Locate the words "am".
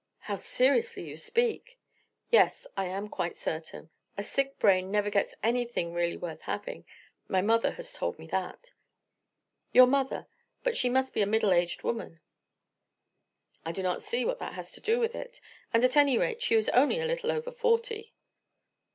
2.87-3.07